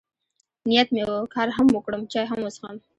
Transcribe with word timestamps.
نیت 0.67 0.87
مې 0.95 1.03
و، 1.05 1.11
کار 1.33 1.47
هم 1.57 1.67
وکړم، 1.71 2.01
چای 2.11 2.25
هم 2.31 2.39
وڅښم. 2.41 2.75